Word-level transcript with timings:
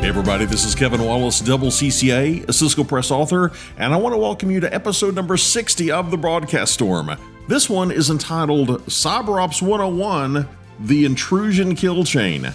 Hey 0.00 0.08
everybody, 0.08 0.46
this 0.46 0.64
is 0.64 0.74
Kevin 0.74 1.04
Wallace, 1.04 1.40
double 1.40 1.68
CCIE, 1.68 2.48
a 2.48 2.54
Cisco 2.54 2.84
Press 2.84 3.10
author, 3.10 3.52
and 3.76 3.92
I 3.92 3.98
want 3.98 4.14
to 4.14 4.16
welcome 4.16 4.50
you 4.50 4.58
to 4.60 4.74
episode 4.74 5.14
number 5.14 5.36
60 5.36 5.90
of 5.90 6.10
the 6.10 6.16
Broadcast 6.16 6.72
Storm. 6.72 7.10
This 7.48 7.68
one 7.68 7.90
is 7.90 8.08
entitled 8.08 8.68
CyberOps 8.86 9.60
101 9.60 10.48
The 10.80 11.04
Intrusion 11.04 11.74
Kill 11.74 12.02
Chain. 12.04 12.46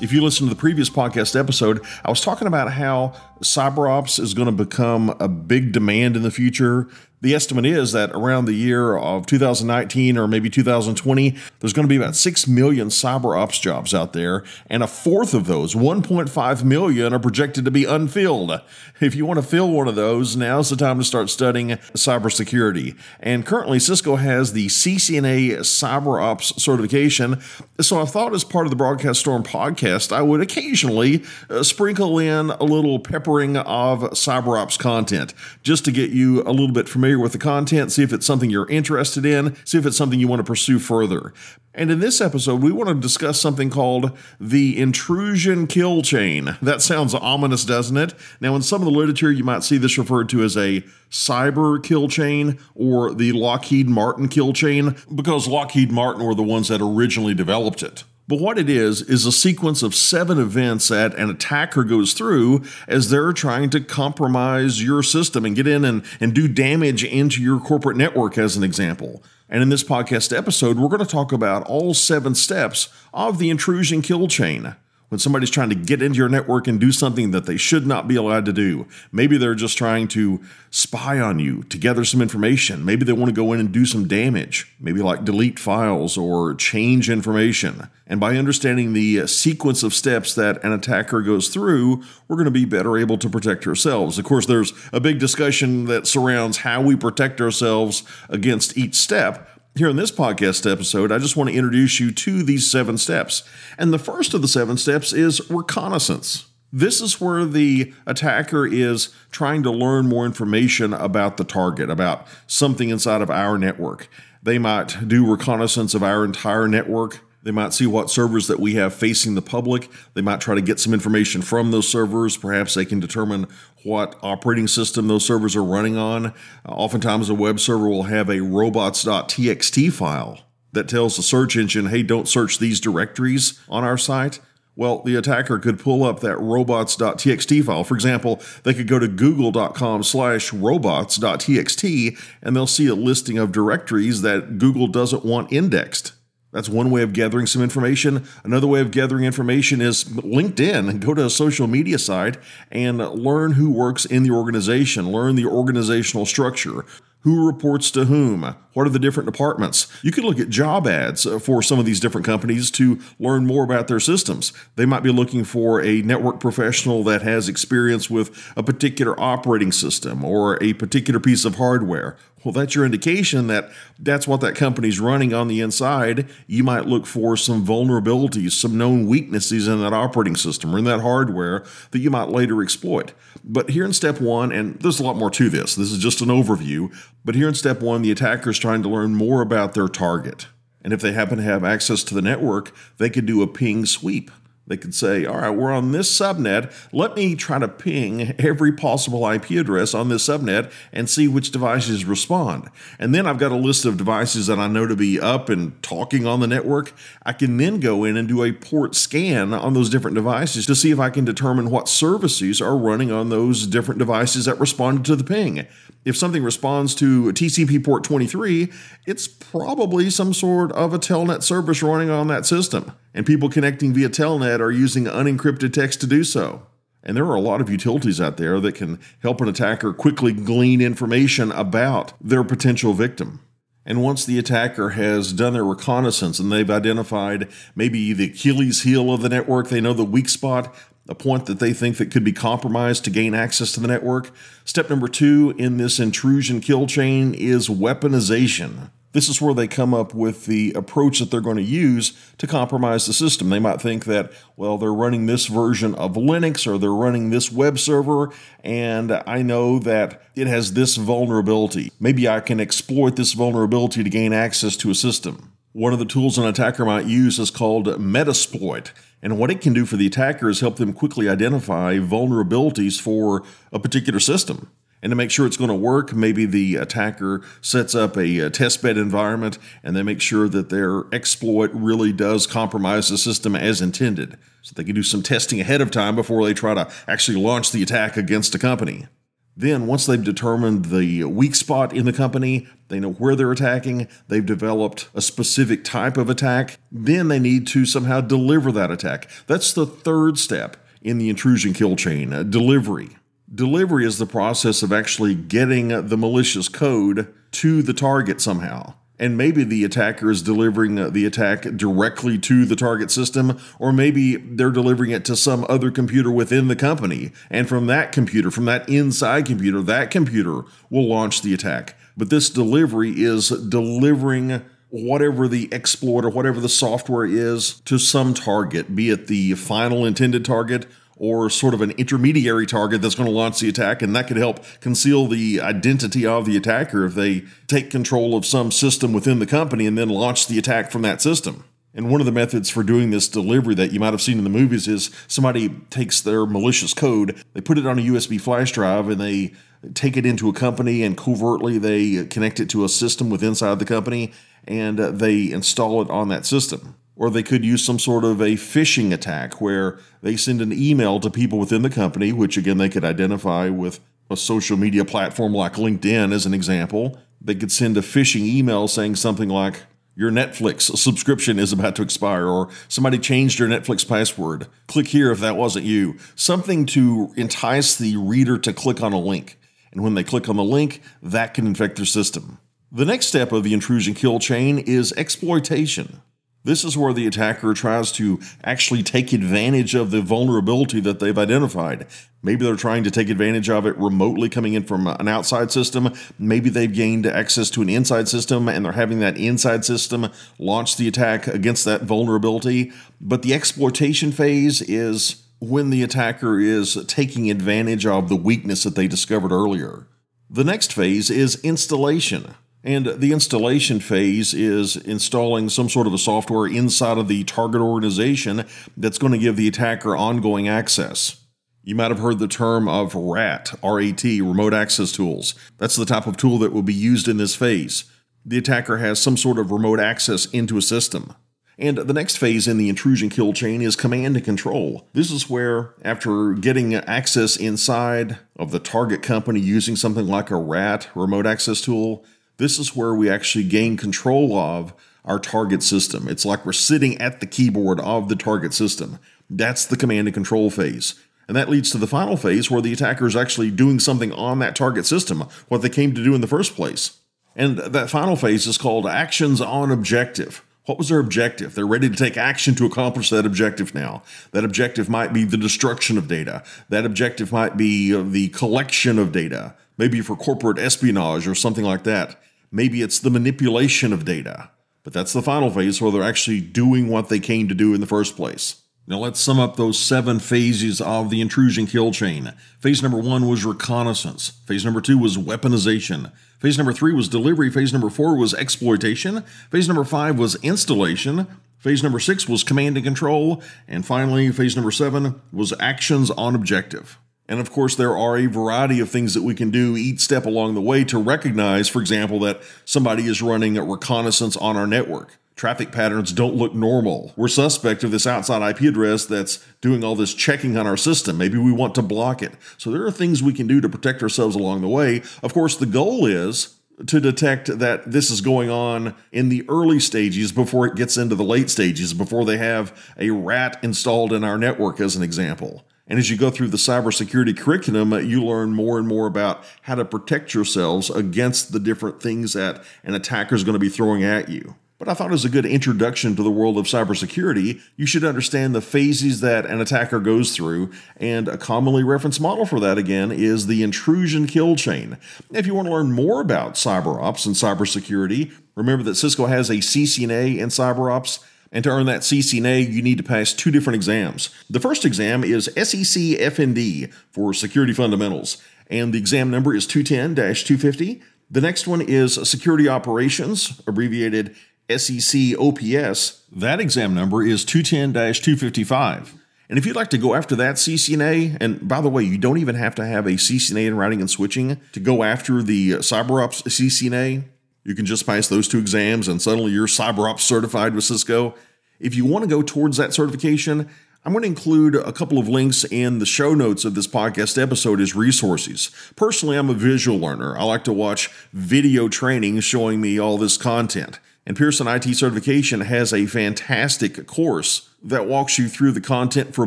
If 0.00 0.12
you 0.12 0.22
listen 0.22 0.46
to 0.46 0.54
the 0.54 0.58
previous 0.58 0.88
podcast 0.88 1.36
episode, 1.38 1.84
I 2.04 2.10
was 2.10 2.20
talking 2.20 2.46
about 2.46 2.70
how 2.70 3.14
CyberOps 3.42 4.18
is 4.18 4.34
going 4.34 4.46
to 4.46 4.64
become 4.64 5.14
a 5.20 5.28
big 5.28 5.72
demand 5.72 6.16
in 6.16 6.22
the 6.22 6.30
future. 6.30 6.88
The 7.22 7.36
estimate 7.36 7.66
is 7.66 7.92
that 7.92 8.10
around 8.10 8.46
the 8.46 8.52
year 8.52 8.96
of 8.96 9.26
2019 9.26 10.18
or 10.18 10.26
maybe 10.26 10.50
2020, 10.50 11.36
there's 11.60 11.72
going 11.72 11.84
to 11.84 11.88
be 11.88 11.96
about 11.96 12.16
6 12.16 12.48
million 12.48 12.88
cyber 12.88 13.38
ops 13.38 13.60
jobs 13.60 13.94
out 13.94 14.12
there, 14.12 14.42
and 14.66 14.82
a 14.82 14.88
fourth 14.88 15.32
of 15.32 15.46
those, 15.46 15.76
1.5 15.76 16.64
million, 16.64 17.14
are 17.14 17.20
projected 17.20 17.64
to 17.64 17.70
be 17.70 17.84
unfilled. 17.84 18.60
If 19.00 19.14
you 19.14 19.24
want 19.24 19.38
to 19.38 19.46
fill 19.46 19.70
one 19.70 19.86
of 19.86 19.94
those, 19.94 20.34
now's 20.34 20.70
the 20.70 20.76
time 20.76 20.98
to 20.98 21.04
start 21.04 21.30
studying 21.30 21.68
cybersecurity. 21.68 22.98
And 23.20 23.46
currently, 23.46 23.78
Cisco 23.78 24.16
has 24.16 24.52
the 24.52 24.66
CCNA 24.66 25.58
Cyber 25.60 26.20
Ops 26.20 26.60
certification. 26.60 27.40
So 27.80 28.02
I 28.02 28.04
thought, 28.04 28.34
as 28.34 28.42
part 28.42 28.66
of 28.66 28.70
the 28.70 28.76
Broadcast 28.76 29.20
Storm 29.20 29.44
podcast, 29.44 30.10
I 30.10 30.22
would 30.22 30.40
occasionally 30.40 31.22
uh, 31.48 31.62
sprinkle 31.62 32.18
in 32.18 32.50
a 32.50 32.64
little 32.64 32.98
peppering 33.32 33.56
of 33.56 34.00
cyber 34.10 34.60
ops 34.60 34.76
content 34.76 35.32
just 35.62 35.84
to 35.84 35.92
get 35.92 36.10
you 36.10 36.42
a 36.42 36.50
little 36.52 36.72
bit 36.72 36.88
familiar 36.88 37.18
with 37.18 37.32
the 37.32 37.38
content, 37.38 37.90
see 37.90 38.02
if 38.02 38.12
it's 38.12 38.26
something 38.26 38.50
you're 38.50 38.68
interested 38.68 39.24
in, 39.24 39.56
see 39.64 39.78
if 39.78 39.86
it's 39.86 39.96
something 39.96 40.20
you 40.20 40.28
want 40.28 40.40
to 40.40 40.44
pursue 40.44 40.78
further. 40.78 41.32
And 41.74 41.90
in 41.90 42.00
this 42.00 42.20
episode, 42.20 42.62
we 42.62 42.70
want 42.70 42.88
to 42.88 42.94
discuss 42.94 43.40
something 43.40 43.70
called 43.70 44.16
the 44.38 44.78
intrusion 44.78 45.66
kill 45.66 46.02
chain. 46.02 46.58
That 46.60 46.82
sounds 46.82 47.14
ominous, 47.14 47.64
doesn't 47.64 47.96
it? 47.96 48.12
Now, 48.40 48.54
in 48.54 48.60
some 48.60 48.82
of 48.82 48.84
the 48.84 48.98
literature, 48.98 49.32
you 49.32 49.44
might 49.44 49.64
see 49.64 49.78
this 49.78 49.96
referred 49.96 50.28
to 50.30 50.42
as 50.42 50.56
a 50.56 50.82
cyber 51.10 51.82
kill 51.82 52.08
chain 52.08 52.58
or 52.74 53.14
the 53.14 53.32
Lockheed 53.32 53.88
Martin 53.88 54.28
kill 54.28 54.52
chain 54.52 54.96
because 55.14 55.48
Lockheed 55.48 55.90
Martin 55.90 56.26
were 56.26 56.34
the 56.34 56.42
ones 56.42 56.68
that 56.68 56.82
originally 56.82 57.32
developed 57.32 57.82
it. 57.82 58.04
But 58.28 58.38
what 58.38 58.58
it 58.58 58.70
is, 58.70 59.02
is 59.02 59.26
a 59.26 59.32
sequence 59.32 59.82
of 59.82 59.94
seven 59.94 60.38
events 60.38 60.88
that 60.88 61.14
an 61.16 61.28
attacker 61.28 61.84
goes 61.84 62.12
through 62.12 62.62
as 62.86 63.10
they're 63.10 63.32
trying 63.32 63.68
to 63.70 63.80
compromise 63.80 64.82
your 64.82 65.02
system 65.02 65.44
and 65.44 65.56
get 65.56 65.66
in 65.66 65.84
and, 65.84 66.04
and 66.20 66.32
do 66.32 66.46
damage 66.46 67.04
into 67.04 67.42
your 67.42 67.58
corporate 67.58 67.96
network, 67.96 68.38
as 68.38 68.56
an 68.56 68.62
example. 68.62 69.22
And 69.48 69.62
in 69.62 69.68
this 69.68 69.84
podcast 69.84 70.36
episode, 70.36 70.78
we're 70.78 70.88
going 70.88 71.04
to 71.04 71.06
talk 71.06 71.32
about 71.32 71.66
all 71.66 71.94
seven 71.94 72.34
steps 72.34 72.88
of 73.12 73.38
the 73.38 73.50
intrusion 73.50 74.00
kill 74.00 74.28
chain 74.28 74.76
when 75.12 75.18
somebody's 75.18 75.50
trying 75.50 75.68
to 75.68 75.74
get 75.74 76.00
into 76.00 76.16
your 76.16 76.30
network 76.30 76.66
and 76.66 76.80
do 76.80 76.90
something 76.90 77.32
that 77.32 77.44
they 77.44 77.58
should 77.58 77.86
not 77.86 78.08
be 78.08 78.16
allowed 78.16 78.46
to 78.46 78.52
do. 78.52 78.86
Maybe 79.12 79.36
they're 79.36 79.54
just 79.54 79.76
trying 79.76 80.08
to 80.08 80.40
spy 80.70 81.20
on 81.20 81.38
you 81.38 81.64
to 81.64 81.76
gather 81.76 82.02
some 82.02 82.22
information. 82.22 82.82
Maybe 82.82 83.04
they 83.04 83.12
want 83.12 83.28
to 83.28 83.34
go 83.34 83.52
in 83.52 83.60
and 83.60 83.70
do 83.70 83.84
some 83.84 84.08
damage, 84.08 84.74
maybe 84.80 85.02
like 85.02 85.22
delete 85.22 85.58
files 85.58 86.16
or 86.16 86.54
change 86.54 87.10
information. 87.10 87.90
And 88.06 88.20
by 88.20 88.38
understanding 88.38 88.94
the 88.94 89.26
sequence 89.26 89.82
of 89.82 89.92
steps 89.92 90.34
that 90.34 90.64
an 90.64 90.72
attacker 90.72 91.20
goes 91.20 91.50
through, 91.50 92.02
we're 92.26 92.36
going 92.36 92.46
to 92.46 92.50
be 92.50 92.64
better 92.64 92.96
able 92.96 93.18
to 93.18 93.28
protect 93.28 93.66
ourselves. 93.66 94.18
Of 94.18 94.24
course, 94.24 94.46
there's 94.46 94.72
a 94.94 95.00
big 95.00 95.18
discussion 95.18 95.84
that 95.86 96.06
surrounds 96.06 96.56
how 96.56 96.80
we 96.80 96.96
protect 96.96 97.38
ourselves 97.38 98.02
against 98.30 98.78
each 98.78 98.94
step. 98.94 99.46
Here 99.74 99.88
in 99.88 99.96
this 99.96 100.12
podcast 100.12 100.70
episode, 100.70 101.10
I 101.10 101.16
just 101.16 101.34
want 101.34 101.48
to 101.48 101.56
introduce 101.56 101.98
you 101.98 102.12
to 102.12 102.42
these 102.42 102.70
seven 102.70 102.98
steps. 102.98 103.42
And 103.78 103.90
the 103.90 103.98
first 103.98 104.34
of 104.34 104.42
the 104.42 104.48
seven 104.48 104.76
steps 104.76 105.14
is 105.14 105.40
reconnaissance. 105.48 106.44
This 106.70 107.00
is 107.00 107.22
where 107.22 107.46
the 107.46 107.94
attacker 108.06 108.66
is 108.66 109.14
trying 109.30 109.62
to 109.62 109.70
learn 109.70 110.10
more 110.10 110.26
information 110.26 110.92
about 110.92 111.38
the 111.38 111.44
target, 111.44 111.88
about 111.88 112.26
something 112.46 112.90
inside 112.90 113.22
of 113.22 113.30
our 113.30 113.56
network. 113.56 114.08
They 114.42 114.58
might 114.58 115.08
do 115.08 115.30
reconnaissance 115.30 115.94
of 115.94 116.02
our 116.02 116.22
entire 116.22 116.68
network. 116.68 117.20
They 117.42 117.50
might 117.50 117.72
see 117.72 117.86
what 117.86 118.10
servers 118.10 118.46
that 118.46 118.60
we 118.60 118.74
have 118.74 118.94
facing 118.94 119.34
the 119.34 119.42
public. 119.42 119.90
They 120.14 120.22
might 120.22 120.40
try 120.40 120.54
to 120.54 120.60
get 120.60 120.78
some 120.78 120.94
information 120.94 121.42
from 121.42 121.70
those 121.70 121.88
servers. 121.88 122.36
Perhaps 122.36 122.74
they 122.74 122.84
can 122.84 123.00
determine 123.00 123.48
what 123.82 124.16
operating 124.22 124.68
system 124.68 125.08
those 125.08 125.24
servers 125.24 125.56
are 125.56 125.64
running 125.64 125.96
on. 125.96 126.26
Uh, 126.26 126.32
oftentimes, 126.66 127.28
a 127.28 127.34
web 127.34 127.58
server 127.58 127.88
will 127.88 128.04
have 128.04 128.30
a 128.30 128.40
robots.txt 128.40 129.92
file 129.92 130.40
that 130.72 130.88
tells 130.88 131.16
the 131.16 131.22
search 131.22 131.56
engine, 131.56 131.86
hey, 131.86 132.02
don't 132.02 132.28
search 132.28 132.58
these 132.58 132.80
directories 132.80 133.60
on 133.68 133.84
our 133.84 133.98
site. 133.98 134.40
Well, 134.74 135.02
the 135.02 135.16
attacker 135.16 135.58
could 135.58 135.78
pull 135.78 136.02
up 136.02 136.20
that 136.20 136.38
robots.txt 136.38 137.64
file. 137.64 137.84
For 137.84 137.94
example, 137.94 138.40
they 138.62 138.72
could 138.72 138.88
go 138.88 138.98
to 138.98 139.08
google.com 139.08 140.02
slash 140.02 140.52
robots.txt 140.52 142.18
and 142.42 142.56
they'll 142.56 142.66
see 142.66 142.86
a 142.86 142.94
listing 142.94 143.36
of 143.36 143.52
directories 143.52 144.22
that 144.22 144.58
Google 144.58 144.86
doesn't 144.86 145.26
want 145.26 145.52
indexed. 145.52 146.14
That's 146.52 146.68
one 146.68 146.90
way 146.90 147.02
of 147.02 147.14
gathering 147.14 147.46
some 147.46 147.62
information. 147.62 148.26
Another 148.44 148.66
way 148.66 148.80
of 148.80 148.90
gathering 148.90 149.24
information 149.24 149.80
is 149.80 150.04
LinkedIn. 150.04 151.00
Go 151.00 151.14
to 151.14 151.24
a 151.24 151.30
social 151.30 151.66
media 151.66 151.98
site 151.98 152.36
and 152.70 152.98
learn 152.98 153.52
who 153.52 153.70
works 153.70 154.04
in 154.04 154.22
the 154.22 154.30
organization, 154.30 155.10
learn 155.10 155.34
the 155.34 155.46
organizational 155.46 156.26
structure. 156.26 156.84
Who 157.22 157.46
reports 157.46 157.90
to 157.92 158.06
whom? 158.06 158.56
What 158.72 158.86
are 158.86 158.90
the 158.90 158.98
different 158.98 159.30
departments? 159.30 159.86
You 160.02 160.10
could 160.10 160.24
look 160.24 160.40
at 160.40 160.48
job 160.48 160.86
ads 160.88 161.26
uh, 161.26 161.38
for 161.38 161.62
some 161.62 161.78
of 161.78 161.84
these 161.84 162.00
different 162.00 162.26
companies 162.26 162.70
to 162.72 162.98
learn 163.20 163.46
more 163.46 163.64
about 163.64 163.86
their 163.86 164.00
systems. 164.00 164.52
They 164.76 164.86
might 164.86 165.02
be 165.02 165.12
looking 165.12 165.44
for 165.44 165.80
a 165.82 166.02
network 166.02 166.40
professional 166.40 167.04
that 167.04 167.22
has 167.22 167.48
experience 167.48 168.10
with 168.10 168.52
a 168.56 168.62
particular 168.62 169.18
operating 169.20 169.72
system 169.72 170.24
or 170.24 170.60
a 170.62 170.72
particular 170.72 171.20
piece 171.20 171.44
of 171.44 171.56
hardware. 171.56 172.16
Well, 172.44 172.52
that's 172.52 172.74
your 172.74 172.84
indication 172.84 173.46
that 173.46 173.70
that's 174.00 174.26
what 174.26 174.40
that 174.40 174.56
company's 174.56 174.98
running 174.98 175.32
on 175.32 175.46
the 175.46 175.60
inside. 175.60 176.28
You 176.48 176.64
might 176.64 176.86
look 176.86 177.06
for 177.06 177.36
some 177.36 177.64
vulnerabilities, 177.64 178.52
some 178.52 178.76
known 178.76 179.06
weaknesses 179.06 179.68
in 179.68 179.80
that 179.80 179.92
operating 179.92 180.34
system 180.34 180.74
or 180.74 180.78
in 180.78 180.84
that 180.84 181.02
hardware 181.02 181.62
that 181.92 182.00
you 182.00 182.10
might 182.10 182.30
later 182.30 182.60
exploit. 182.62 183.12
But 183.44 183.70
here 183.70 183.84
in 183.84 183.92
step 183.92 184.20
one, 184.20 184.50
and 184.50 184.80
there's 184.80 184.98
a 184.98 185.04
lot 185.04 185.16
more 185.16 185.30
to 185.30 185.48
this, 185.48 185.76
this 185.76 185.92
is 185.92 185.98
just 185.98 186.20
an 186.20 186.28
overview, 186.28 186.92
but 187.24 187.34
here 187.34 187.48
in 187.48 187.54
step 187.54 187.80
one, 187.80 188.02
the 188.02 188.10
attacker 188.10 188.50
is 188.50 188.58
trying 188.58 188.82
to 188.82 188.88
learn 188.88 189.14
more 189.14 189.42
about 189.42 189.74
their 189.74 189.88
target. 189.88 190.46
And 190.82 190.92
if 190.92 191.00
they 191.00 191.12
happen 191.12 191.38
to 191.38 191.44
have 191.44 191.64
access 191.64 192.02
to 192.04 192.14
the 192.14 192.22
network, 192.22 192.74
they 192.98 193.08
could 193.08 193.26
do 193.26 193.42
a 193.42 193.46
ping 193.46 193.86
sweep. 193.86 194.30
They 194.72 194.78
could 194.78 194.94
say, 194.94 195.26
all 195.26 195.36
right, 195.36 195.50
we're 195.50 195.70
on 195.70 195.92
this 195.92 196.10
subnet. 196.10 196.72
Let 196.94 197.14
me 197.14 197.34
try 197.34 197.58
to 197.58 197.68
ping 197.68 198.34
every 198.38 198.72
possible 198.72 199.28
IP 199.28 199.50
address 199.50 199.92
on 199.92 200.08
this 200.08 200.26
subnet 200.26 200.72
and 200.94 201.10
see 201.10 201.28
which 201.28 201.50
devices 201.50 202.06
respond. 202.06 202.70
And 202.98 203.14
then 203.14 203.26
I've 203.26 203.36
got 203.36 203.52
a 203.52 203.56
list 203.56 203.84
of 203.84 203.98
devices 203.98 204.46
that 204.46 204.58
I 204.58 204.68
know 204.68 204.86
to 204.86 204.96
be 204.96 205.20
up 205.20 205.50
and 205.50 205.80
talking 205.82 206.26
on 206.26 206.40
the 206.40 206.46
network. 206.46 206.94
I 207.22 207.34
can 207.34 207.58
then 207.58 207.80
go 207.80 208.02
in 208.04 208.16
and 208.16 208.26
do 208.26 208.42
a 208.42 208.52
port 208.52 208.94
scan 208.94 209.52
on 209.52 209.74
those 209.74 209.90
different 209.90 210.14
devices 210.14 210.64
to 210.64 210.74
see 210.74 210.90
if 210.90 210.98
I 210.98 211.10
can 211.10 211.26
determine 211.26 211.68
what 211.68 211.86
services 211.86 212.62
are 212.62 212.74
running 212.74 213.12
on 213.12 213.28
those 213.28 213.66
different 213.66 213.98
devices 213.98 214.46
that 214.46 214.58
responded 214.58 215.04
to 215.04 215.16
the 215.16 215.24
ping. 215.24 215.66
If 216.06 216.16
something 216.16 216.42
responds 216.42 216.94
to 216.96 217.30
TCP 217.32 217.84
port 217.84 218.04
23, 218.04 218.72
it's 219.06 219.28
probably 219.28 220.08
some 220.08 220.32
sort 220.32 220.72
of 220.72 220.94
a 220.94 220.98
telnet 220.98 221.42
service 221.42 221.82
running 221.82 222.08
on 222.08 222.26
that 222.28 222.46
system 222.46 222.92
and 223.14 223.26
people 223.26 223.48
connecting 223.48 223.92
via 223.92 224.08
telnet 224.08 224.58
are 224.62 224.70
using 224.70 225.04
unencrypted 225.04 225.72
text 225.72 226.00
to 226.00 226.06
do 226.06 226.24
so. 226.24 226.66
And 227.02 227.16
there 227.16 227.24
are 227.24 227.34
a 227.34 227.40
lot 227.40 227.60
of 227.60 227.68
utilities 227.68 228.20
out 228.20 228.36
there 228.36 228.60
that 228.60 228.76
can 228.76 229.00
help 229.22 229.40
an 229.40 229.48
attacker 229.48 229.92
quickly 229.92 230.32
glean 230.32 230.80
information 230.80 231.50
about 231.50 232.12
their 232.20 232.44
potential 232.44 232.94
victim. 232.94 233.40
And 233.84 234.02
once 234.02 234.24
the 234.24 234.38
attacker 234.38 234.90
has 234.90 235.32
done 235.32 235.54
their 235.54 235.64
reconnaissance 235.64 236.38
and 236.38 236.52
they've 236.52 236.70
identified 236.70 237.48
maybe 237.74 238.12
the 238.12 238.26
Achilles 238.26 238.82
heel 238.82 239.12
of 239.12 239.22
the 239.22 239.28
network, 239.28 239.68
they 239.68 239.80
know 239.80 239.92
the 239.92 240.04
weak 240.04 240.28
spot, 240.28 240.72
a 241.08 241.16
point 241.16 241.46
that 241.46 241.58
they 241.58 241.72
think 241.72 241.96
that 241.96 242.12
could 242.12 242.22
be 242.22 242.32
compromised 242.32 243.02
to 243.04 243.10
gain 243.10 243.34
access 243.34 243.72
to 243.72 243.80
the 243.80 243.88
network. 243.88 244.30
Step 244.64 244.88
number 244.88 245.08
two 245.08 245.52
in 245.58 245.78
this 245.78 245.98
intrusion 245.98 246.60
kill 246.60 246.86
chain 246.86 247.34
is 247.34 247.68
weaponization. 247.68 248.92
This 249.12 249.28
is 249.28 249.40
where 249.40 249.54
they 249.54 249.68
come 249.68 249.92
up 249.92 250.14
with 250.14 250.46
the 250.46 250.72
approach 250.72 251.18
that 251.18 251.30
they're 251.30 251.40
going 251.40 251.56
to 251.56 251.62
use 251.62 252.12
to 252.38 252.46
compromise 252.46 253.06
the 253.06 253.12
system. 253.12 253.50
They 253.50 253.58
might 253.58 253.80
think 253.80 254.06
that, 254.06 254.32
well, 254.56 254.78
they're 254.78 254.92
running 254.92 255.26
this 255.26 255.46
version 255.46 255.94
of 255.96 256.14
Linux 256.14 256.66
or 256.66 256.78
they're 256.78 256.90
running 256.90 257.30
this 257.30 257.52
web 257.52 257.78
server, 257.78 258.30
and 258.64 259.22
I 259.26 259.42
know 259.42 259.78
that 259.80 260.22
it 260.34 260.46
has 260.46 260.72
this 260.72 260.96
vulnerability. 260.96 261.92
Maybe 262.00 262.26
I 262.26 262.40
can 262.40 262.58
exploit 262.58 263.16
this 263.16 263.34
vulnerability 263.34 264.02
to 264.02 264.10
gain 264.10 264.32
access 264.32 264.76
to 264.78 264.90
a 264.90 264.94
system. 264.94 265.52
One 265.72 265.92
of 265.94 265.98
the 265.98 266.04
tools 266.04 266.36
an 266.36 266.44
attacker 266.44 266.84
might 266.84 267.06
use 267.06 267.38
is 267.38 267.50
called 267.50 267.86
Metasploit. 267.86 268.92
And 269.22 269.38
what 269.38 269.50
it 269.50 269.60
can 269.60 269.72
do 269.72 269.86
for 269.86 269.96
the 269.96 270.06
attacker 270.06 270.50
is 270.50 270.60
help 270.60 270.76
them 270.76 270.92
quickly 270.92 271.28
identify 271.28 271.96
vulnerabilities 271.96 273.00
for 273.00 273.42
a 273.72 273.78
particular 273.78 274.20
system. 274.20 274.70
And 275.02 275.10
to 275.10 275.16
make 275.16 275.32
sure 275.32 275.46
it's 275.46 275.56
going 275.56 275.68
to 275.68 275.74
work, 275.74 276.12
maybe 276.12 276.46
the 276.46 276.76
attacker 276.76 277.42
sets 277.60 277.94
up 277.94 278.16
a, 278.16 278.38
a 278.38 278.50
testbed 278.50 278.96
environment 278.96 279.58
and 279.82 279.96
they 279.96 280.02
make 280.02 280.20
sure 280.20 280.48
that 280.48 280.70
their 280.70 281.04
exploit 281.12 281.70
really 281.74 282.12
does 282.12 282.46
compromise 282.46 283.08
the 283.08 283.18
system 283.18 283.56
as 283.56 283.80
intended. 283.80 284.38
So 284.62 284.74
they 284.76 284.84
can 284.84 284.94
do 284.94 285.02
some 285.02 285.22
testing 285.22 285.60
ahead 285.60 285.80
of 285.80 285.90
time 285.90 286.14
before 286.14 286.44
they 286.44 286.54
try 286.54 286.74
to 286.74 286.88
actually 287.08 287.36
launch 287.36 287.72
the 287.72 287.82
attack 287.82 288.16
against 288.16 288.54
a 288.54 288.60
company. 288.60 289.08
Then, 289.54 289.86
once 289.86 290.06
they've 290.06 290.22
determined 290.22 290.86
the 290.86 291.24
weak 291.24 291.54
spot 291.54 291.94
in 291.94 292.06
the 292.06 292.12
company, 292.12 292.68
they 292.88 292.98
know 292.98 293.12
where 293.12 293.36
they're 293.36 293.52
attacking, 293.52 294.08
they've 294.28 294.46
developed 294.46 295.10
a 295.14 295.20
specific 295.20 295.84
type 295.84 296.16
of 296.16 296.30
attack, 296.30 296.78
then 296.90 297.28
they 297.28 297.38
need 297.38 297.66
to 297.68 297.84
somehow 297.84 298.22
deliver 298.22 298.72
that 298.72 298.90
attack. 298.90 299.28
That's 299.46 299.74
the 299.74 299.84
third 299.84 300.38
step 300.38 300.78
in 301.02 301.18
the 301.18 301.28
intrusion 301.28 301.74
kill 301.74 301.96
chain 301.96 302.32
uh, 302.32 302.44
delivery. 302.44 303.10
Delivery 303.54 304.06
is 304.06 304.16
the 304.16 304.24
process 304.24 304.82
of 304.82 304.92
actually 304.92 305.34
getting 305.34 305.88
the 305.88 306.16
malicious 306.16 306.70
code 306.70 307.32
to 307.50 307.82
the 307.82 307.92
target 307.92 308.40
somehow. 308.40 308.94
And 309.18 309.36
maybe 309.36 309.62
the 309.62 309.84
attacker 309.84 310.30
is 310.30 310.40
delivering 310.40 311.12
the 311.12 311.26
attack 311.26 311.62
directly 311.76 312.38
to 312.38 312.64
the 312.64 312.76
target 312.76 313.10
system, 313.10 313.60
or 313.78 313.92
maybe 313.92 314.36
they're 314.36 314.70
delivering 314.70 315.10
it 315.10 315.26
to 315.26 315.36
some 315.36 315.66
other 315.68 315.90
computer 315.90 316.30
within 316.30 316.68
the 316.68 316.74
company. 316.74 317.30
And 317.50 317.68
from 317.68 317.86
that 317.86 318.10
computer, 318.10 318.50
from 318.50 318.64
that 318.64 318.88
inside 318.88 319.44
computer, 319.44 319.82
that 319.82 320.10
computer 320.10 320.62
will 320.88 321.06
launch 321.06 321.42
the 321.42 321.52
attack. 321.52 321.94
But 322.16 322.30
this 322.30 322.48
delivery 322.48 323.12
is 323.14 323.50
delivering 323.50 324.62
whatever 324.88 325.46
the 325.46 325.72
exploit 325.72 326.24
or 326.24 326.30
whatever 326.30 326.60
the 326.60 326.68
software 326.68 327.26
is 327.26 327.80
to 327.84 327.98
some 327.98 328.34
target, 328.34 328.96
be 328.96 329.10
it 329.10 329.26
the 329.26 329.54
final 329.54 330.04
intended 330.04 330.44
target 330.44 330.86
or 331.22 331.48
sort 331.48 331.72
of 331.72 331.80
an 331.80 331.92
intermediary 331.92 332.66
target 332.66 333.00
that's 333.00 333.14
going 333.14 333.28
to 333.28 333.34
launch 333.34 333.60
the 333.60 333.68
attack, 333.68 334.02
and 334.02 334.14
that 334.16 334.26
could 334.26 334.36
help 334.36 334.58
conceal 334.80 335.28
the 335.28 335.60
identity 335.60 336.26
of 336.26 336.46
the 336.46 336.56
attacker 336.56 337.04
if 337.04 337.14
they 337.14 337.44
take 337.68 337.92
control 337.92 338.36
of 338.36 338.44
some 338.44 338.72
system 338.72 339.12
within 339.12 339.38
the 339.38 339.46
company 339.46 339.86
and 339.86 339.96
then 339.96 340.08
launch 340.08 340.48
the 340.48 340.58
attack 340.58 340.90
from 340.90 341.02
that 341.02 341.22
system. 341.22 341.62
And 341.94 342.10
one 342.10 342.20
of 342.20 342.26
the 342.26 342.32
methods 342.32 342.70
for 342.70 342.82
doing 342.82 343.10
this 343.10 343.28
delivery 343.28 343.76
that 343.76 343.92
you 343.92 344.00
might 344.00 344.12
have 344.12 344.20
seen 344.20 344.36
in 344.36 344.42
the 344.42 344.50
movies 344.50 344.88
is 344.88 345.12
somebody 345.28 345.68
takes 345.90 346.20
their 346.20 346.44
malicious 346.44 346.92
code, 346.92 347.40
they 347.52 347.60
put 347.60 347.78
it 347.78 347.86
on 347.86 348.00
a 348.00 348.02
USB 348.02 348.40
flash 348.40 348.72
drive, 348.72 349.08
and 349.08 349.20
they 349.20 349.52
take 349.94 350.16
it 350.16 350.26
into 350.26 350.48
a 350.48 350.52
company 350.52 351.04
and 351.04 351.16
covertly 351.16 351.78
they 351.78 352.26
connect 352.26 352.58
it 352.58 352.68
to 352.70 352.84
a 352.84 352.88
system 352.88 353.30
within 353.30 353.50
inside 353.50 353.78
the 353.78 353.84
company 353.84 354.32
and 354.64 354.98
uh, 354.98 355.10
they 355.12 355.52
install 355.52 356.02
it 356.02 356.10
on 356.10 356.28
that 356.30 356.46
system. 356.46 356.96
Or 357.14 357.30
they 357.30 357.42
could 357.42 357.64
use 357.64 357.84
some 357.84 357.98
sort 357.98 358.24
of 358.24 358.40
a 358.40 358.54
phishing 358.54 359.12
attack 359.12 359.60
where 359.60 359.98
they 360.22 360.36
send 360.36 360.60
an 360.62 360.72
email 360.72 361.20
to 361.20 361.30
people 361.30 361.58
within 361.58 361.82
the 361.82 361.90
company, 361.90 362.32
which 362.32 362.56
again 362.56 362.78
they 362.78 362.88
could 362.88 363.04
identify 363.04 363.68
with 363.68 364.00
a 364.30 364.36
social 364.36 364.76
media 364.76 365.04
platform 365.04 365.52
like 365.52 365.74
LinkedIn 365.74 366.32
as 366.32 366.46
an 366.46 366.54
example. 366.54 367.18
They 367.40 367.54
could 367.54 367.70
send 367.70 367.96
a 367.96 368.00
phishing 368.00 368.42
email 368.42 368.88
saying 368.88 369.16
something 369.16 369.48
like, 369.48 369.82
your 370.14 370.30
Netflix 370.30 370.94
subscription 370.96 371.58
is 371.58 371.72
about 371.72 371.96
to 371.96 372.02
expire, 372.02 372.46
or 372.46 372.68
somebody 372.86 373.18
changed 373.18 373.58
your 373.58 373.68
Netflix 373.68 374.06
password. 374.06 374.66
Click 374.86 375.06
here 375.06 375.30
if 375.30 375.40
that 375.40 375.56
wasn't 375.56 375.86
you. 375.86 376.18
Something 376.34 376.84
to 376.86 377.32
entice 377.36 377.96
the 377.96 378.18
reader 378.18 378.58
to 378.58 378.74
click 378.74 379.02
on 379.02 379.14
a 379.14 379.18
link. 379.18 379.58
And 379.90 380.02
when 380.02 380.14
they 380.14 380.22
click 380.22 380.50
on 380.50 380.56
the 380.56 380.64
link, 380.64 381.00
that 381.22 381.54
can 381.54 381.66
infect 381.66 381.96
their 381.96 382.04
system. 382.04 382.58
The 382.90 383.06
next 383.06 383.26
step 383.26 383.52
of 383.52 383.64
the 383.64 383.72
intrusion 383.72 384.12
kill 384.12 384.38
chain 384.38 384.78
is 384.78 385.14
exploitation. 385.14 386.20
This 386.64 386.84
is 386.84 386.96
where 386.96 387.12
the 387.12 387.26
attacker 387.26 387.74
tries 387.74 388.12
to 388.12 388.38
actually 388.62 389.02
take 389.02 389.32
advantage 389.32 389.94
of 389.94 390.12
the 390.12 390.20
vulnerability 390.20 391.00
that 391.00 391.18
they've 391.18 391.36
identified. 391.36 392.06
Maybe 392.42 392.64
they're 392.64 392.76
trying 392.76 393.02
to 393.04 393.10
take 393.10 393.28
advantage 393.28 393.68
of 393.68 393.84
it 393.86 393.96
remotely 393.98 394.48
coming 394.48 394.74
in 394.74 394.84
from 394.84 395.06
an 395.06 395.26
outside 395.26 395.72
system. 395.72 396.12
Maybe 396.38 396.70
they've 396.70 396.92
gained 396.92 397.26
access 397.26 397.68
to 397.70 397.82
an 397.82 397.88
inside 397.88 398.28
system 398.28 398.68
and 398.68 398.84
they're 398.84 398.92
having 398.92 399.18
that 399.20 399.36
inside 399.36 399.84
system 399.84 400.28
launch 400.58 400.96
the 400.96 401.08
attack 401.08 401.48
against 401.48 401.84
that 401.84 402.02
vulnerability. 402.02 402.92
But 403.20 403.42
the 403.42 403.54
exploitation 403.54 404.30
phase 404.30 404.82
is 404.82 405.42
when 405.58 405.90
the 405.90 406.02
attacker 406.02 406.58
is 406.58 407.04
taking 407.06 407.50
advantage 407.50 408.06
of 408.06 408.28
the 408.28 408.36
weakness 408.36 408.82
that 408.84 408.96
they 408.96 409.06
discovered 409.06 409.52
earlier. 409.52 410.06
The 410.50 410.64
next 410.64 410.92
phase 410.92 411.30
is 411.30 411.60
installation. 411.64 412.54
And 412.84 413.06
the 413.06 413.32
installation 413.32 414.00
phase 414.00 414.54
is 414.54 414.96
installing 414.96 415.68
some 415.68 415.88
sort 415.88 416.06
of 416.06 416.14
a 416.14 416.18
software 416.18 416.66
inside 416.66 417.16
of 417.16 417.28
the 417.28 417.44
target 417.44 417.80
organization 417.80 418.64
that's 418.96 419.18
going 419.18 419.32
to 419.32 419.38
give 419.38 419.56
the 419.56 419.68
attacker 419.68 420.16
ongoing 420.16 420.68
access. 420.68 421.38
You 421.84 421.94
might 421.94 422.10
have 422.10 422.20
heard 422.20 422.38
the 422.38 422.48
term 422.48 422.88
of 422.88 423.14
RAT, 423.14 423.72
RAT, 423.82 424.24
remote 424.24 424.74
access 424.74 425.12
tools. 425.12 425.54
That's 425.78 425.96
the 425.96 426.06
type 426.06 426.26
of 426.26 426.36
tool 426.36 426.58
that 426.58 426.72
will 426.72 426.82
be 426.82 426.94
used 426.94 427.28
in 427.28 427.36
this 427.36 427.54
phase. 427.54 428.04
The 428.44 428.58
attacker 428.58 428.98
has 428.98 429.20
some 429.20 429.36
sort 429.36 429.58
of 429.58 429.70
remote 429.70 430.00
access 430.00 430.46
into 430.46 430.76
a 430.76 430.82
system. 430.82 431.34
And 431.78 431.98
the 431.98 432.12
next 432.12 432.36
phase 432.36 432.68
in 432.68 432.78
the 432.78 432.88
intrusion 432.88 433.30
kill 433.30 433.52
chain 433.52 433.82
is 433.82 433.96
command 433.96 434.36
and 434.36 434.44
control. 434.44 435.08
This 435.14 435.30
is 435.30 435.48
where, 435.48 435.94
after 436.04 436.52
getting 436.52 436.94
access 436.94 437.56
inside 437.56 438.38
of 438.56 438.70
the 438.70 438.78
target 438.78 439.22
company 439.22 439.58
using 439.58 439.96
something 439.96 440.26
like 440.26 440.50
a 440.50 440.56
RAT, 440.56 441.08
remote 441.14 441.46
access 441.46 441.80
tool, 441.80 442.24
this 442.62 442.78
is 442.78 442.94
where 442.94 443.12
we 443.12 443.28
actually 443.28 443.64
gain 443.64 443.96
control 443.96 444.56
of 444.56 444.94
our 445.24 445.38
target 445.38 445.82
system. 445.82 446.28
It's 446.28 446.44
like 446.44 446.64
we're 446.64 446.72
sitting 446.72 447.20
at 447.20 447.40
the 447.40 447.46
keyboard 447.46 447.98
of 448.00 448.28
the 448.28 448.36
target 448.36 448.72
system. 448.72 449.18
That's 449.50 449.84
the 449.84 449.96
command 449.96 450.28
and 450.28 450.34
control 450.34 450.70
phase. 450.70 451.16
And 451.48 451.56
that 451.56 451.68
leads 451.68 451.90
to 451.90 451.98
the 451.98 452.06
final 452.06 452.36
phase 452.36 452.70
where 452.70 452.80
the 452.80 452.92
attacker 452.92 453.26
is 453.26 453.34
actually 453.34 453.72
doing 453.72 453.98
something 453.98 454.32
on 454.32 454.60
that 454.60 454.76
target 454.76 455.06
system, 455.06 455.40
what 455.68 455.82
they 455.82 455.88
came 455.88 456.14
to 456.14 456.22
do 456.22 456.36
in 456.36 456.40
the 456.40 456.46
first 456.46 456.76
place. 456.76 457.18
And 457.56 457.78
that 457.78 458.08
final 458.08 458.36
phase 458.36 458.66
is 458.66 458.78
called 458.78 459.06
actions 459.06 459.60
on 459.60 459.90
objective. 459.90 460.64
What 460.86 460.98
was 460.98 461.08
their 461.08 461.18
objective? 461.18 461.74
They're 461.74 461.86
ready 461.86 462.08
to 462.08 462.16
take 462.16 462.36
action 462.36 462.74
to 462.76 462.86
accomplish 462.86 463.30
that 463.30 463.44
objective 463.44 463.94
now. 463.94 464.22
That 464.52 464.64
objective 464.64 465.08
might 465.08 465.32
be 465.32 465.44
the 465.44 465.56
destruction 465.56 466.16
of 466.16 466.28
data. 466.28 466.62
That 466.88 467.04
objective 467.04 467.52
might 467.52 467.76
be 467.76 468.14
uh, 468.14 468.22
the 468.22 468.48
collection 468.48 469.18
of 469.18 469.32
data 469.32 469.74
maybe 469.98 470.20
for 470.20 470.36
corporate 470.36 470.78
espionage 470.78 471.46
or 471.46 471.54
something 471.54 471.84
like 471.84 472.04
that. 472.04 472.36
Maybe 472.72 473.02
it's 473.02 473.18
the 473.18 473.30
manipulation 473.30 474.14
of 474.14 474.24
data. 474.24 474.70
But 475.04 475.12
that's 475.12 475.34
the 475.34 475.42
final 475.42 475.68
phase 475.68 476.00
where 476.00 476.10
they're 476.10 476.22
actually 476.22 476.60
doing 476.60 477.08
what 477.08 477.28
they 477.28 477.38
came 477.38 477.68
to 477.68 477.74
do 477.74 477.92
in 477.92 478.00
the 478.00 478.06
first 478.06 478.34
place. 478.34 478.82
Now 479.06 479.18
let's 479.18 479.40
sum 479.40 479.58
up 479.58 479.76
those 479.76 479.98
seven 479.98 480.38
phases 480.38 481.00
of 481.00 481.28
the 481.28 481.40
intrusion 481.40 481.86
kill 481.86 482.12
chain. 482.12 482.52
Phase 482.80 483.02
number 483.02 483.18
one 483.18 483.46
was 483.46 483.64
reconnaissance. 483.64 484.52
Phase 484.64 484.84
number 484.84 485.00
two 485.00 485.18
was 485.18 485.36
weaponization. 485.36 486.32
Phase 486.60 486.78
number 486.78 486.92
three 486.92 487.12
was 487.12 487.28
delivery. 487.28 487.68
Phase 487.68 487.92
number 487.92 488.08
four 488.08 488.36
was 488.38 488.54
exploitation. 488.54 489.42
Phase 489.70 489.88
number 489.88 490.04
five 490.04 490.38
was 490.38 490.54
installation. 490.62 491.48
Phase 491.78 492.02
number 492.02 492.20
six 492.20 492.48
was 492.48 492.62
command 492.62 492.96
and 492.96 493.04
control. 493.04 493.60
And 493.88 494.06
finally, 494.06 494.50
phase 494.52 494.76
number 494.76 494.92
seven 494.92 495.42
was 495.52 495.74
actions 495.80 496.30
on 496.30 496.54
objective. 496.54 497.18
And 497.48 497.60
of 497.60 497.70
course, 497.70 497.96
there 497.96 498.16
are 498.16 498.38
a 498.38 498.46
variety 498.46 499.00
of 499.00 499.10
things 499.10 499.34
that 499.34 499.42
we 499.42 499.54
can 499.54 499.70
do 499.70 499.96
each 499.96 500.20
step 500.20 500.46
along 500.46 500.74
the 500.74 500.80
way 500.80 501.04
to 501.04 501.18
recognize, 501.18 501.88
for 501.88 502.00
example, 502.00 502.38
that 502.40 502.62
somebody 502.84 503.26
is 503.26 503.42
running 503.42 503.76
a 503.76 503.84
reconnaissance 503.84 504.56
on 504.56 504.76
our 504.76 504.86
network. 504.86 505.38
Traffic 505.54 505.92
patterns 505.92 506.32
don't 506.32 506.54
look 506.54 506.74
normal. 506.74 507.32
We're 507.36 507.48
suspect 507.48 508.04
of 508.04 508.10
this 508.10 508.26
outside 508.26 508.68
IP 508.68 508.88
address 508.88 509.26
that's 509.26 509.64
doing 509.80 510.02
all 510.02 510.16
this 510.16 510.34
checking 510.34 510.76
on 510.78 510.86
our 510.86 510.96
system. 510.96 511.36
Maybe 511.36 511.58
we 511.58 511.72
want 511.72 511.94
to 511.96 512.02
block 512.02 512.42
it. 512.42 512.52
So 512.78 512.90
there 512.90 513.04
are 513.06 513.10
things 513.10 513.42
we 513.42 513.52
can 513.52 513.66
do 513.66 513.80
to 513.80 513.88
protect 513.88 514.22
ourselves 514.22 514.56
along 514.56 514.80
the 514.80 514.88
way. 514.88 515.22
Of 515.42 515.52
course, 515.52 515.76
the 515.76 515.86
goal 515.86 516.24
is 516.24 516.76
to 517.06 517.20
detect 517.20 517.78
that 517.78 518.10
this 518.10 518.30
is 518.30 518.40
going 518.40 518.70
on 518.70 519.14
in 519.30 519.48
the 519.48 519.64
early 519.68 520.00
stages 520.00 520.52
before 520.52 520.86
it 520.86 520.94
gets 520.94 521.16
into 521.16 521.34
the 521.34 521.44
late 521.44 521.68
stages, 521.70 522.14
before 522.14 522.44
they 522.44 522.58
have 522.58 523.12
a 523.18 523.30
rat 523.30 523.78
installed 523.82 524.32
in 524.32 524.44
our 524.44 524.56
network, 524.56 525.00
as 525.00 525.16
an 525.16 525.22
example. 525.22 525.84
And 526.06 526.18
as 526.18 526.30
you 526.30 526.36
go 526.36 526.50
through 526.50 526.68
the 526.68 526.76
cybersecurity 526.76 527.56
curriculum, 527.56 528.12
you 528.28 528.44
learn 528.44 528.72
more 528.72 528.98
and 528.98 529.06
more 529.06 529.26
about 529.26 529.64
how 529.82 529.94
to 529.94 530.04
protect 530.04 530.52
yourselves 530.52 531.10
against 531.10 531.72
the 531.72 531.78
different 531.78 532.20
things 532.20 532.52
that 532.54 532.82
an 533.04 533.14
attacker 533.14 533.54
is 533.54 533.64
going 533.64 533.74
to 533.74 533.78
be 533.78 533.88
throwing 533.88 534.24
at 534.24 534.48
you. 534.48 534.74
But 535.02 535.08
I 535.08 535.14
thought 535.14 535.32
as 535.32 535.44
a 535.44 535.48
good 535.48 535.66
introduction 535.66 536.36
to 536.36 536.44
the 536.44 536.50
world 536.50 536.78
of 536.78 536.84
cybersecurity, 536.84 537.80
you 537.96 538.06
should 538.06 538.22
understand 538.22 538.72
the 538.72 538.80
phases 538.80 539.40
that 539.40 539.66
an 539.66 539.80
attacker 539.80 540.20
goes 540.20 540.54
through, 540.54 540.92
and 541.16 541.48
a 541.48 541.58
commonly 541.58 542.04
referenced 542.04 542.40
model 542.40 542.64
for 542.64 542.78
that 542.78 542.98
again 542.98 543.32
is 543.32 543.66
the 543.66 543.82
intrusion 543.82 544.46
kill 544.46 544.76
chain. 544.76 545.18
If 545.52 545.66
you 545.66 545.74
want 545.74 545.88
to 545.88 545.92
learn 545.92 546.12
more 546.12 546.40
about 546.40 546.74
cyber 546.74 547.20
ops 547.20 547.46
and 547.46 547.56
cybersecurity, 547.56 548.52
remember 548.76 549.02
that 549.02 549.16
Cisco 549.16 549.46
has 549.46 549.70
a 549.70 549.78
CCNA 549.78 550.58
in 550.58 550.68
cyber 550.68 551.12
ops 551.12 551.40
and 551.72 551.82
to 551.84 551.90
earn 551.90 552.06
that 552.06 552.20
CCNA, 552.20 552.92
you 552.92 553.02
need 553.02 553.16
to 553.18 553.24
pass 553.24 553.52
two 553.52 553.70
different 553.70 553.96
exams. 553.96 554.50
The 554.68 554.78
first 554.78 555.04
exam 555.04 555.42
is 555.42 555.64
SEC 555.74 556.22
FND 556.38 557.12
for 557.30 557.54
Security 557.54 557.94
Fundamentals, 557.94 558.62
and 558.88 559.12
the 559.12 559.18
exam 559.18 559.50
number 559.50 559.74
is 559.74 559.86
210 559.86 560.34
250. 560.36 561.22
The 561.50 561.60
next 561.60 561.86
one 561.86 562.00
is 562.00 562.34
Security 562.48 562.88
Operations, 562.88 563.80
abbreviated 563.86 564.54
SEC 564.96 565.58
OPS. 565.58 566.42
That 566.52 566.80
exam 566.80 567.14
number 567.14 567.42
is 567.42 567.64
210 567.64 568.12
255. 568.12 569.34
And 569.68 569.78
if 569.78 569.86
you'd 569.86 569.96
like 569.96 570.10
to 570.10 570.18
go 570.18 570.34
after 570.34 570.54
that 570.56 570.74
CCNA, 570.74 571.56
and 571.58 571.88
by 571.88 572.02
the 572.02 572.10
way, 572.10 572.22
you 572.22 572.36
don't 572.36 572.58
even 572.58 572.74
have 572.74 572.94
to 572.96 573.06
have 573.06 573.26
a 573.26 573.32
CCNA 573.32 573.86
in 573.86 573.96
routing 573.96 574.20
and 574.20 574.28
switching 574.28 574.78
to 574.92 575.00
go 575.00 575.22
after 575.22 575.62
the 575.62 575.92
CyberOps 575.92 576.64
CCNA. 576.64 577.44
You 577.84 577.94
can 577.94 578.06
just 578.06 578.26
pass 578.26 578.48
those 578.48 578.68
two 578.68 578.78
exams 578.78 579.28
and 579.28 579.42
suddenly 579.42 579.72
you're 579.72 579.86
CyberOps 579.86 580.40
certified 580.40 580.94
with 580.94 581.04
Cisco. 581.04 581.54
If 581.98 582.14
you 582.14 582.24
want 582.24 582.44
to 582.44 582.48
go 582.48 582.62
towards 582.62 582.96
that 582.96 583.12
certification, 583.14 583.88
I'm 584.24 584.32
going 584.32 584.42
to 584.42 584.48
include 584.48 584.94
a 584.94 585.12
couple 585.12 585.38
of 585.38 585.48
links 585.48 585.84
in 585.84 586.20
the 586.20 586.26
show 586.26 586.54
notes 586.54 586.84
of 586.84 586.94
this 586.94 587.08
podcast 587.08 587.60
episode 587.60 588.00
as 588.00 588.14
resources. 588.14 588.92
Personally, 589.16 589.56
I'm 589.56 589.68
a 589.68 589.74
visual 589.74 590.18
learner. 590.18 590.56
I 590.56 590.62
like 590.62 590.84
to 590.84 590.92
watch 590.92 591.28
video 591.52 592.08
training 592.08 592.60
showing 592.60 593.00
me 593.00 593.18
all 593.18 593.36
this 593.36 593.56
content. 593.56 594.20
And 594.44 594.56
Pearson 594.56 594.88
IT 594.88 595.04
Certification 595.14 595.82
has 595.82 596.12
a 596.12 596.26
fantastic 596.26 597.26
course 597.26 597.88
that 598.02 598.26
walks 598.26 598.58
you 598.58 598.68
through 598.68 598.90
the 598.90 599.00
content 599.00 599.54
for 599.54 599.66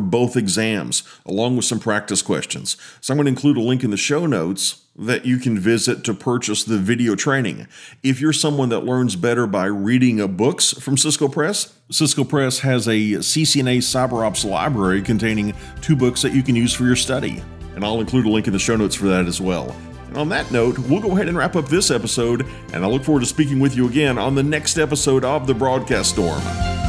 both 0.00 0.36
exams, 0.36 1.02
along 1.24 1.56
with 1.56 1.64
some 1.64 1.80
practice 1.80 2.20
questions. 2.20 2.76
So 3.00 3.12
I'm 3.12 3.16
going 3.16 3.24
to 3.24 3.30
include 3.30 3.56
a 3.56 3.62
link 3.62 3.82
in 3.82 3.90
the 3.90 3.96
show 3.96 4.26
notes 4.26 4.82
that 4.94 5.24
you 5.24 5.38
can 5.38 5.58
visit 5.58 6.04
to 6.04 6.14
purchase 6.14 6.64
the 6.64 6.78
video 6.78 7.14
training. 7.14 7.66
If 8.02 8.20
you're 8.20 8.34
someone 8.34 8.68
that 8.68 8.84
learns 8.84 9.16
better 9.16 9.46
by 9.46 9.66
reading 9.66 10.20
a 10.20 10.28
books 10.28 10.72
from 10.72 10.98
Cisco 10.98 11.28
Press, 11.28 11.74
Cisco 11.90 12.24
Press 12.24 12.58
has 12.60 12.86
a 12.86 12.96
CCNA 12.96 13.78
CyberOps 13.78 14.44
library 14.44 15.00
containing 15.00 15.54
two 15.80 15.96
books 15.96 16.20
that 16.22 16.34
you 16.34 16.42
can 16.42 16.56
use 16.56 16.74
for 16.74 16.84
your 16.84 16.96
study. 16.96 17.42
And 17.74 17.84
I'll 17.84 18.00
include 18.00 18.26
a 18.26 18.30
link 18.30 18.46
in 18.46 18.52
the 18.52 18.58
show 18.58 18.76
notes 18.76 18.94
for 18.94 19.06
that 19.06 19.26
as 19.26 19.40
well. 19.40 19.74
And 20.08 20.16
on 20.16 20.28
that 20.30 20.50
note, 20.50 20.78
we'll 20.78 21.00
go 21.00 21.12
ahead 21.12 21.28
and 21.28 21.36
wrap 21.36 21.56
up 21.56 21.66
this 21.68 21.90
episode, 21.90 22.46
and 22.72 22.84
I 22.84 22.88
look 22.88 23.04
forward 23.04 23.20
to 23.20 23.26
speaking 23.26 23.58
with 23.58 23.76
you 23.76 23.88
again 23.88 24.18
on 24.18 24.34
the 24.34 24.42
next 24.42 24.78
episode 24.78 25.24
of 25.24 25.46
The 25.46 25.54
Broadcast 25.54 26.10
Storm. 26.10 26.85